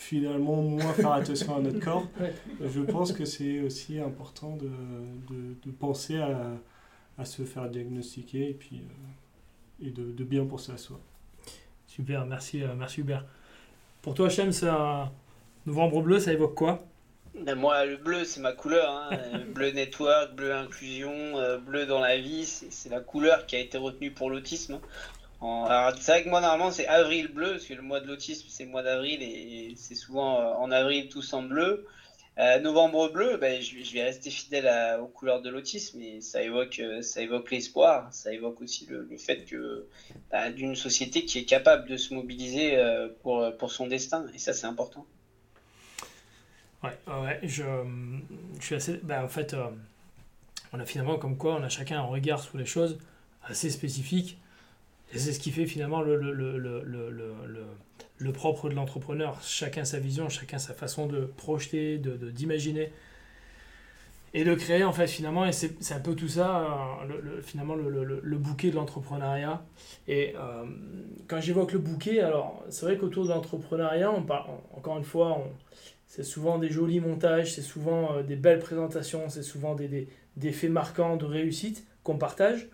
[0.00, 2.06] finalement moins faire attention à notre corps.
[2.20, 2.32] Ouais.
[2.66, 4.70] Je pense que c'est aussi important de,
[5.32, 6.52] de, de penser à,
[7.18, 10.98] à se faire diagnostiquer et puis euh, et de, de bien penser à soi.
[11.86, 13.24] Super, merci, euh, merci Hubert.
[14.02, 15.10] Pour toi, Chem, c'est un
[15.66, 16.86] novembre bleu, ça évoque quoi?
[17.34, 18.90] Ben, moi, le bleu, c'est ma couleur.
[18.90, 19.10] hein.
[19.54, 23.60] Bleu network, bleu inclusion, euh, bleu dans la vie, c'est c'est la couleur qui a
[23.60, 24.80] été retenue pour l'autisme.
[25.40, 28.06] En- Alors, c'est vrai que moi, normalement, c'est avril bleu, parce que le mois de
[28.06, 31.86] l'autisme, c'est le mois d'avril, et c'est souvent euh, en avril tous en bleu.
[32.38, 36.00] Euh, novembre bleu, ben, je, vais- je vais rester fidèle à- aux couleurs de l'autisme,
[36.00, 39.86] et ça évoque, euh, ça évoque l'espoir, ça évoque aussi le, le fait que
[40.30, 44.38] ben, d'une société qui est capable de se mobiliser euh, pour, pour son destin, et
[44.38, 45.06] ça, c'est important.
[46.82, 47.62] Ouais, ouais, ouais, je,
[48.58, 49.00] je suis assez.
[49.02, 49.66] ben, en fait, euh,
[50.72, 52.98] on a finalement comme quoi on a chacun un regard sur les choses
[53.44, 54.38] assez spécifique.
[55.12, 56.82] Et c'est ce qui fait finalement le, le, le, le,
[58.18, 59.42] le, propre de l'entrepreneur.
[59.42, 62.92] Chacun sa vision, chacun sa façon de projeter, de, de- d'imaginer
[64.32, 65.44] et de créer en fait finalement.
[65.46, 66.60] Et c'est, un peu tout ça,
[67.02, 69.62] euh, le, le- finalement, le, bouquet de l'entrepreneuriat.
[70.08, 70.64] Et euh,
[71.28, 75.44] quand j'évoque le bouquet, alors c'est vrai qu'autour de l'entrepreneuriat, on parle, encore une fois,
[76.06, 80.08] c'est souvent des jolis montages, c'est souvent euh, des belles présentations, c'est souvent des, des,
[80.36, 82.68] des faits marquants de réussite qu'on partage.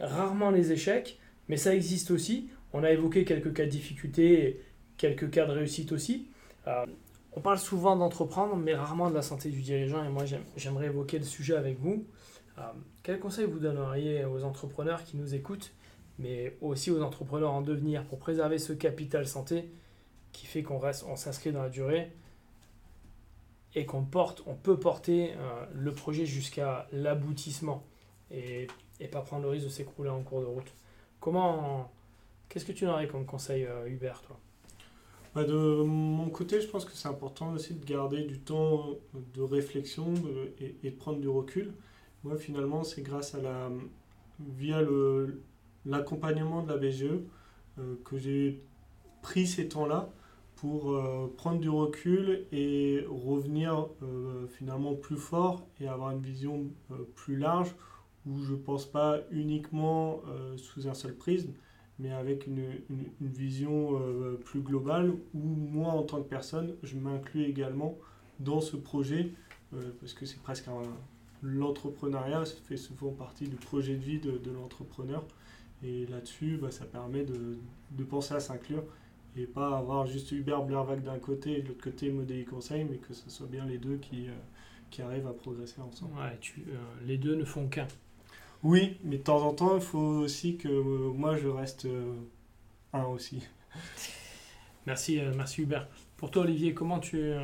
[0.00, 2.48] Rarement les échecs, mais ça existe aussi.
[2.72, 4.60] On a évoqué quelques cas de difficulté,
[4.96, 6.28] quelques cas de réussite aussi.
[6.66, 6.86] Euh,
[7.32, 10.86] on parle souvent d'entreprendre, mais rarement de la santé du dirigeant, et moi j'aime- j'aimerais
[10.86, 12.06] évoquer le sujet avec vous.
[12.58, 12.62] Euh,
[13.02, 15.72] quel conseil vous donneriez aux entrepreneurs qui nous écoutent,
[16.18, 19.70] mais aussi aux entrepreneurs en devenir pour préserver ce capital santé
[20.32, 22.12] qui fait qu'on reste, on s'inscrit dans la durée
[23.74, 27.84] et qu'on porte, on peut porter euh, le projet jusqu'à l'aboutissement
[28.30, 28.68] et,
[29.00, 30.72] et pas prendre le risque de s'écrouler en cours de route?
[31.20, 31.90] Comment,
[32.48, 34.38] qu'est-ce que tu aurais comme conseil, euh, Hubert, toi?
[35.34, 38.86] Bah, de mon côté, je pense que c'est important aussi de garder du temps
[39.34, 40.14] de réflexion
[40.60, 41.72] et, de prendre du recul.
[42.24, 43.70] Moi, finalement, c'est grâce à la,
[44.40, 44.80] via
[45.84, 47.04] l'accompagnement de la BGE
[47.78, 48.62] euh, que j'ai
[49.20, 50.08] pris ces temps-là
[50.54, 53.88] pour euh, prendre du recul et revenir
[54.48, 56.64] finalement plus fort et avoir une vision
[57.14, 57.74] plus large
[58.26, 61.52] où je ne pense pas uniquement euh, sous un seul prisme,
[61.98, 62.66] mais avec une,
[63.20, 67.96] vision euh, plus globale où moi, en tant que personne, je m'inclus également
[68.40, 69.30] dans ce projet,
[69.74, 70.82] euh, parce que c'est presque un...
[71.42, 75.22] L'entrepreneuriat fait souvent partie du projet de vie de, l'entrepreneur.
[75.84, 77.58] Et là-dessus, bah, ça permet de,
[78.04, 78.82] penser à s'inclure
[79.36, 82.96] et pas avoir juste Hubert Blervac d'un côté et de l'autre côté Modéi Conseil, mais
[82.96, 84.28] que ce soit bien les deux qui,
[84.98, 86.14] arrivent à progresser ensemble.
[87.04, 87.86] Les deux ne font qu'un.
[88.62, 92.14] Oui, mais de temps en temps, il faut aussi que euh, moi je reste euh,
[92.92, 93.42] un aussi.
[94.86, 95.88] Merci, euh, merci Hubert.
[96.16, 97.40] Pour toi, Olivier, comment tu, euh,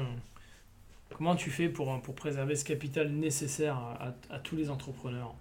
[1.12, 5.34] comment tu fais pour, pour préserver ce capital nécessaire à, à- à tous les entrepreneurs?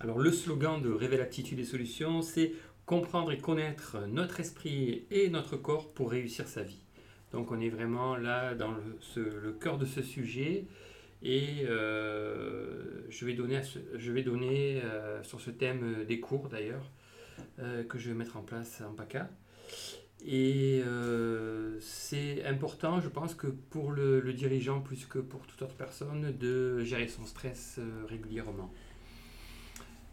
[0.00, 2.52] Alors le slogan de Révèle Aptitude et Solutions, c'est
[2.84, 6.78] comprendre et connaître notre esprit et notre corps pour réussir sa vie.
[7.32, 10.66] Donc on est vraiment là dans le, ce- le cœur de ce sujet
[11.22, 13.60] et euh, je vais donner,
[13.94, 16.90] je vais donner euh, sur ce thème euh, des cours d'ailleurs
[17.88, 19.30] que je vais mettre en place en PACA.
[20.26, 20.82] Et
[21.80, 26.84] c'est important, je pense que pour le, dirigeant plus que pour toute autre personne, de
[26.84, 28.72] gérer son stress régulièrement.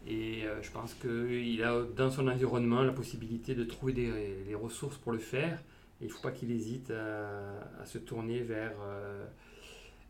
[0.06, 4.10] Et je pense qu'il a dans son environnement la possibilité de trouver des,
[4.46, 5.58] les ressources pour le faire.
[6.00, 8.72] Et il ne faut pas qu'il hésite à, se tourner vers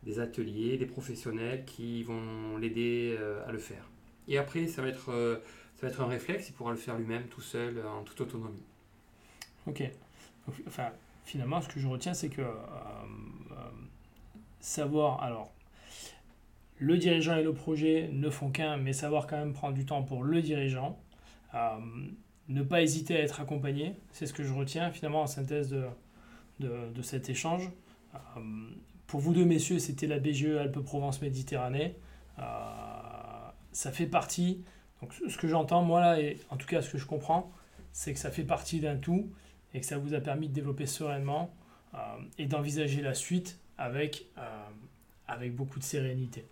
[0.09, 3.85] des ateliers, des professionnels qui vont l'aider euh, à le faire.
[4.27, 5.37] Et après, ça va, être, euh,
[5.77, 8.62] ça va être un réflexe, il pourra le faire lui-même tout seul, en toute autonomie.
[9.66, 9.83] Ok.
[10.66, 10.88] Enfin,
[11.27, 12.47] finalement, ce que je retiens, c'est que euh,
[14.61, 15.23] savoir.
[15.23, 15.53] Alors,
[16.79, 20.03] le dirigeant et le projet ne font qu'un, mais savoir quand même prendre du temps
[20.03, 20.99] pour le dirigeant.
[22.49, 25.85] ne pas hésiter à être accompagné, c'est ce que je retiens finalement en synthèse de,
[26.61, 27.68] de, cet échange.
[29.09, 31.97] Pour vous deux messieurs, c'était la BGE Alpes-Provence Méditerranée.
[33.73, 34.62] ça fait partie,
[35.03, 37.51] donc ce que j'entends moi là, et en tout cas ce que je comprends,
[37.92, 39.29] c'est que ça fait partie d'un tout
[39.75, 41.53] et que ça vous a permis de développer sereinement
[41.94, 41.99] euh,
[42.38, 44.68] et d'envisager la suite avec, euh,
[45.27, 46.44] avec beaucoup de sérénité.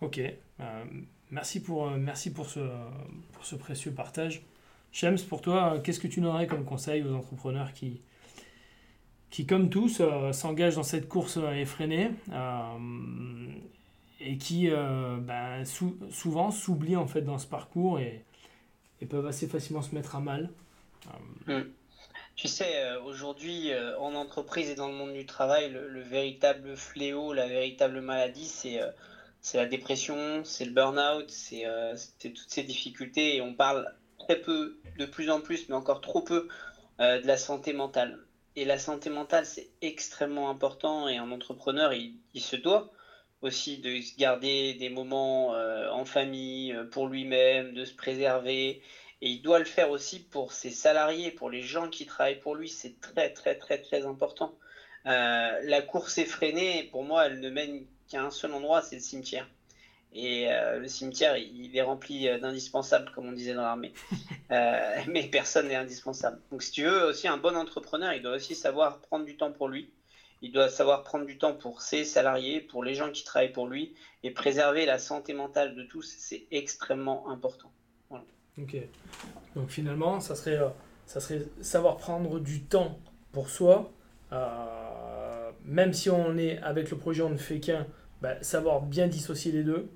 [0.00, 0.84] Ok, euh,
[1.30, 2.60] merci, pour, merci pour, ce,
[3.32, 4.42] pour ce précieux partage.
[4.90, 8.02] Shems, pour toi, qu'est-ce que tu donnerais comme conseil aux entrepreneurs qui,
[9.32, 12.10] qui comme tous, s'engagent dans cette course effrénée
[14.20, 18.22] et qui ben, souvent s'oublient en fait dans ce parcours et,
[19.10, 20.48] peuvent assez facilement se mettre à mal.
[21.48, 21.62] Mm.
[22.36, 26.76] Tu sais, euh, aujourd'hui, euh, en entreprise et dans le monde du travail, le, véritable
[26.76, 28.90] fléau, la véritable maladie, c'est euh,
[29.42, 31.64] c'est la dépression, c'est le burn-out, c'est
[32.20, 33.36] toutes ces difficultés.
[33.36, 36.46] Et on parle très peu, de plus en plus, mais encore trop peu,
[37.00, 38.20] de la santé mentale.
[38.56, 41.08] Et la santé mentale, c'est extrêmement important.
[41.08, 42.90] Et un entrepreneur, il, se doit
[43.40, 48.80] aussi de se garder des moments en famille, pour lui-même, de se préserver
[49.22, 52.56] et il doit le faire aussi pour ses salariés, pour les gens qui travaillent pour
[52.56, 52.68] lui.
[52.68, 54.52] C'est très, très, très, très important.
[55.06, 59.00] Euh, la course effrénée, pour moi, elle ne mène qu'à un seul endroit, c'est le
[59.00, 59.48] cimetière.
[60.14, 63.92] Et euh, le cimetière, il, est rempli d'indispensables, comme on disait dans l'armée.
[64.50, 66.38] Euh, mais personne n'est indispensable.
[66.50, 69.50] Donc, si tu veux aussi un bon entrepreneur, il doit aussi savoir prendre du temps
[69.50, 69.88] pour lui.
[70.42, 73.66] Il doit savoir prendre du temps pour ses salariés, pour les gens qui travaillent pour
[73.66, 76.14] lui, et préserver la santé mentale de tous.
[76.18, 77.72] C'est extrêmement important.
[78.60, 78.76] Ok.
[79.56, 80.68] Donc finalement, ça serait, euh,
[81.06, 82.98] ça serait savoir prendre du temps
[83.32, 83.90] pour soi.
[84.32, 87.86] Euh, même si on est avec le projet, on ne fait qu'un,
[88.20, 89.86] bah, savoir bien dissocier les deux, euh,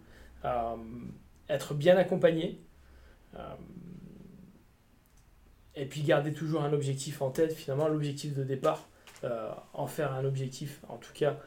[1.48, 2.61] être bien accompagné,
[5.74, 8.88] et puis garder toujours un objectif en tête, finalement l'objectif de départ,
[9.72, 11.38] en faire un objectif, en tout cas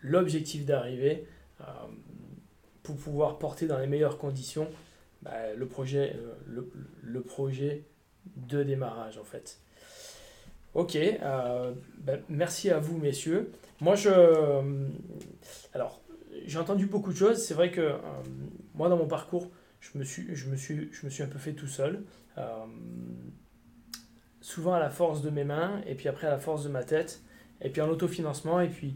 [0.00, 1.26] l'objectif d'arrivée,
[2.82, 4.68] pour pouvoir porter dans les meilleures conditions
[5.22, 7.84] bah, le, projet, euh, le, le, projet
[8.36, 9.60] de démarrage en fait.
[10.74, 13.52] Ok, euh, bah, merci à vous messieurs.
[13.80, 14.08] Moi je...
[14.08, 14.88] Euh,
[15.74, 16.00] alors,
[16.46, 17.42] j'ai entendu beaucoup de choses.
[17.42, 17.94] C'est vrai que
[18.74, 19.50] moi dans mon parcours,
[19.80, 22.04] je me, suis, je, me suis, je me suis un peu fait tout seul.
[24.40, 26.82] souvent à la force de mes mains et puis après à la force de ma
[26.82, 27.22] tête
[27.60, 28.94] et puis en autofinancement et puis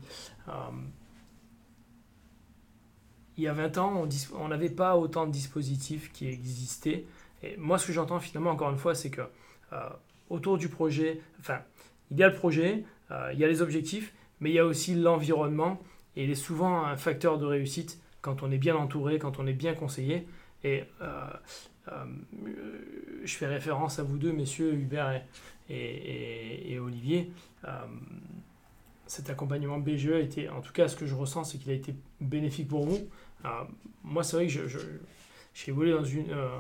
[3.36, 7.04] il y a 20 ans, on n'avait pas autant de dispositifs qui existaient.
[7.42, 9.22] Et moi, ce que j'entends finalement, encore une fois, c'est que
[9.72, 9.88] euh,
[10.30, 11.60] autour du projet, enfin,
[12.10, 14.64] il y a le projet, euh, il y a les objectifs, mais il y a
[14.64, 15.80] aussi l'environnement.
[16.16, 19.46] Et il est souvent un facteur de réussite quand on est bien entouré, quand on
[19.46, 20.26] est bien conseillé.
[20.62, 21.26] Et euh,
[23.24, 25.22] je fais référence à vous deux, messieurs Hubert
[25.68, 27.30] et, Olivier
[29.06, 31.74] cet accompagnement BGE a été, en tout cas ce que je ressens, c'est qu'il a
[31.74, 32.98] été bénéfique pour vous.
[34.02, 34.66] moi, c'est vrai que
[35.54, 36.58] j'ai évolué dans, une, euh,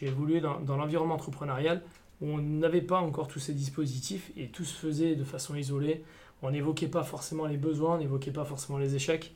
[0.00, 1.82] évolué dans l'environnement entrepreneurial
[2.20, 6.02] où on n'avait pas encore tous ces dispositifs et tout se faisait de façon isolée.
[6.42, 9.34] On n'évoquait pas forcément les besoins, on n'évoquait pas forcément les échecs.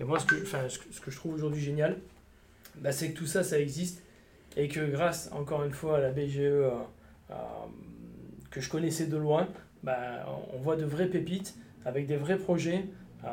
[0.00, 1.98] Et moi, ce que, enfin, ce que, je trouve aujourd'hui génial,
[2.78, 4.02] bah, c'est que tout ça, ça existe
[4.56, 6.70] et que grâce, encore une fois, à la BGE euh,
[7.30, 7.34] euh,
[8.50, 9.48] que je connaissais de loin,
[9.82, 12.84] bah, on voit de vraies pépites avec des vrais projets,
[13.24, 13.28] euh,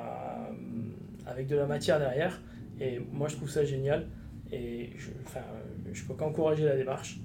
[1.25, 2.39] avec de la matière derrière.
[2.79, 4.07] Et moi, je trouve ça génial.
[4.51, 7.19] Et je ne peux qu'encourager la démarche.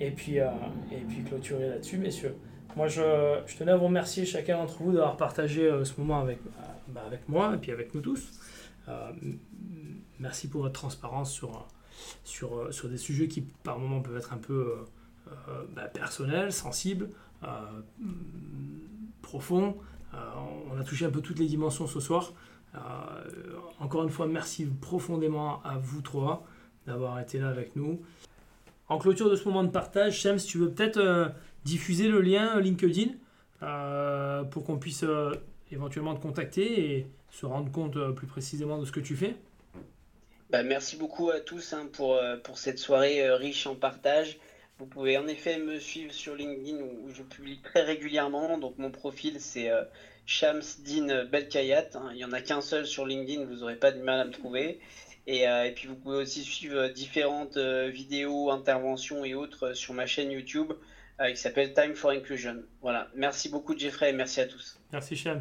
[0.00, 2.34] Et puis, et puis clôturer là-dessus, messieurs.
[2.76, 6.38] Moi, je, tenais à vous remercier chacun d'entre vous d'avoir partagé euh, ce moment avec,
[6.88, 8.30] bah, avec moi et puis avec nous tous.
[10.20, 11.66] merci pour votre transparence sur,
[12.22, 14.74] sur, sur des sujets qui, par moments, peuvent être un peu
[15.74, 17.08] bah, personnels, sensibles,
[19.22, 19.76] profonds.
[20.14, 20.18] Euh,
[20.72, 22.32] on a touché un peu toutes les dimensions ce soir.
[22.74, 22.78] Euh,
[23.80, 26.46] encore une fois, merci profondément à vous trois
[26.86, 28.00] d'avoir été là avec nous.
[28.88, 31.28] En clôture de ce moment de partage, Shams, tu veux peut-être euh,
[31.66, 33.12] diffuser le lien LinkedIn
[34.50, 35.04] pour qu'on puisse
[35.70, 39.34] éventuellement te contacter et se rendre compte plus précisément de ce que tu fais
[40.50, 44.38] bah, Merci beaucoup à tous hein, pour, pour cette soirée riche en partage.
[44.78, 48.58] Vous pouvez en effet me suivre sur LinkedIn où je publie très régulièrement.
[48.58, 49.82] Donc mon profil c'est euh,
[50.26, 51.88] Shamsdin Belkayat.
[51.94, 52.10] Hein.
[52.10, 54.32] Il n'y en a qu'un seul sur LinkedIn, vous n'aurez pas de mal à me
[54.32, 54.78] trouver.
[55.26, 60.04] Et, euh, puis vous pouvez aussi suivre différentes euh, vidéos, interventions et autres sur ma
[60.04, 60.74] chaîne YouTube
[61.18, 62.62] qui s'appelle Time for Inclusion.
[62.82, 63.08] Voilà.
[63.14, 64.78] Merci beaucoup Jeffrey et merci à tous.
[64.92, 65.40] Merci Shams.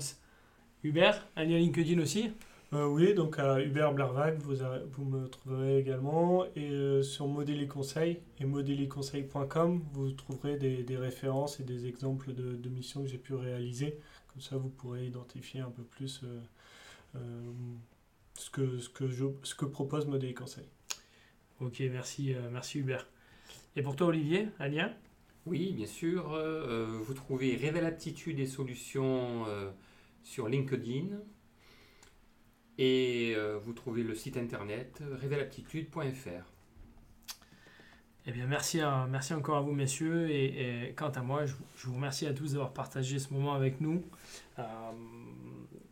[0.83, 2.31] Hubert, un lien LinkedIn aussi?
[2.73, 4.57] Euh, oui, donc à Hubert Blarvac, vous,
[4.91, 6.45] vous me trouverez également.
[6.55, 12.69] Et euh, sur Modélier Conseil et modélierconseil.com, vous trouverez des, références et des exemples de,
[12.69, 13.99] missions que j'ai pu réaliser.
[14.31, 17.19] Comme ça, vous pourrez identifier un peu plus euh,
[18.33, 20.65] ce, que, ce, que je, ce que propose Modélier Conseil.
[21.61, 23.07] Ok, merci, merci Hubert.
[23.75, 24.91] Et pour toi, Olivier, un lien
[25.45, 26.37] Oui, bien sûr.
[27.05, 29.45] vous trouvez Révèle Aptitude et Solutions
[30.23, 31.17] sur LinkedIn.
[32.77, 36.51] Et euh, vous trouvez le site internet euh, révélaptitude.fr.
[38.27, 40.31] Eh bien, merci, merci encore à vous, messieurs.
[40.31, 44.03] Et, quant à moi, je, vous remercie à tous d'avoir partagé ce moment avec nous.
[44.57, 44.63] Euh,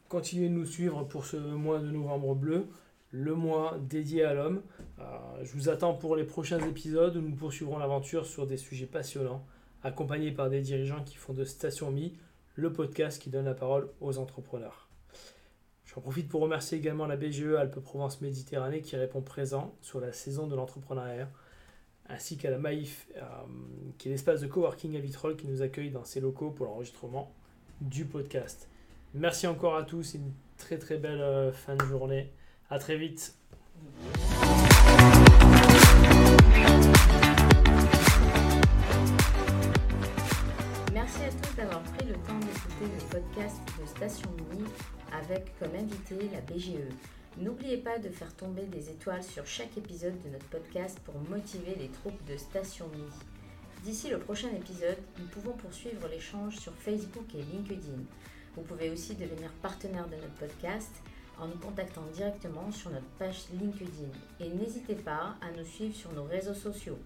[0.10, 2.68] continuez de nous suivre pour ce mois de novembre bleu,
[3.16, 4.62] le mois dédié à l'homme.
[5.44, 9.46] je vous attends pour les prochains épisodes où nous poursuivrons l'aventure sur des sujets passionnants,
[9.84, 12.18] accompagnés par des dirigeants qui font de Station Mi
[12.56, 14.88] le podcast qui donne la parole aux entrepreneurs.
[15.86, 20.48] J'en profite pour remercier également la BGE Alpes-Provence Méditerranée qui répond présent sur la saison
[20.48, 21.30] de l'entrepreneuriat,
[22.10, 23.22] ainsi qu'à la Maïf, euh,
[23.98, 27.34] qui est l'espace de coworking à Vitrolles qui nous accueille dans ses locaux pour l'enregistrement
[27.82, 28.70] du podcast.
[29.14, 32.32] Merci encore à tous, une très très belle euh, fin de journée.
[32.74, 33.36] À très vite.
[40.92, 44.66] Merci à tous d'avoir pris le temps d'écouter le podcast de Station Mini
[45.12, 46.90] avec comme invité la BGE.
[47.38, 51.76] N'oubliez pas de faire tomber des étoiles sur chaque épisode de notre podcast pour motiver
[51.78, 53.04] les troupes de Station Mi.
[53.84, 58.02] D'ici le prochain épisode, nous pouvons poursuivre l'échange sur Facebook et LinkedIn.
[58.56, 60.90] Vous pouvez aussi devenir partenaire de notre podcast
[61.40, 64.10] en nous contactant directement sur notre page LinkedIn.
[64.40, 66.98] Et n'hésitez pas à nous suivre sur nos réseaux sociaux.